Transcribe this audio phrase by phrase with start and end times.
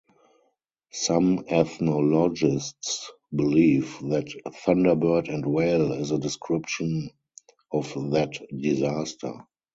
[0.93, 4.25] Some ethnologists believe that
[4.65, 7.11] "Thunderbird and Whale" is a description
[7.71, 9.45] of that disaster.